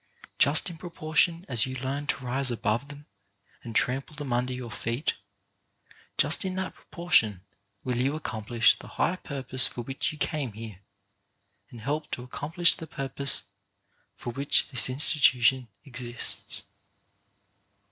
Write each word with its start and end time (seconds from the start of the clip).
Just 0.39 0.67
in 0.67 0.77
proportion 0.79 1.45
as 1.47 1.67
you 1.67 1.75
learn 1.75 2.07
to 2.07 2.25
rise 2.25 2.49
above 2.49 2.87
them 2.87 3.05
and 3.63 3.75
trample 3.75 4.15
them 4.15 4.33
under 4.33 4.51
your 4.51 4.71
feet, 4.71 5.13
just 6.17 6.43
in 6.43 6.55
that 6.55 6.73
proportion 6.73 7.43
will 7.83 7.97
you 7.97 8.15
accomplish 8.15 8.79
the 8.79 8.87
high 8.97 9.17
purpose 9.17 9.67
for 9.67 9.83
which 9.83 10.11
you 10.11 10.17
came 10.17 10.53
here, 10.53 10.79
and 11.69 11.81
help 11.81 12.09
to 12.09 12.23
accomplish 12.23 12.73
the 12.73 12.87
purpose 12.87 13.43
for 14.15 14.33
which 14.33 14.69
this 14.69 14.87
institu 14.87 15.39
tion 15.43 15.67
exists. 15.85 16.63